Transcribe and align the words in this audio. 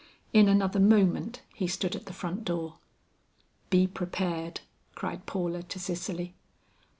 In 0.33 0.49
another 0.49 0.79
moment 0.79 1.43
he 1.53 1.67
stood 1.67 1.95
at 1.95 2.07
the 2.07 2.11
front 2.11 2.43
door. 2.43 2.79
"Be 3.69 3.85
prepared," 3.85 4.61
cried 4.95 5.27
Paula 5.27 5.61
to 5.61 5.77
Cicely. 5.77 6.33